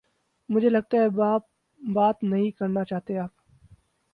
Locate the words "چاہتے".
2.83-3.17